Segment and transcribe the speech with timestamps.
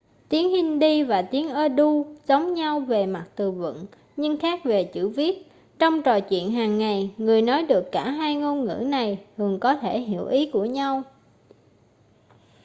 [0.29, 3.85] tiếng hindi và tiếng urdu giống nhau về mặt từ vựng
[4.17, 5.45] nhưng khác về chữ viết
[5.79, 9.75] trong trò chuyện hàng ngày người nói được cả hai ngôn ngữ này thường có
[9.75, 11.03] thể hiểu ý của nhau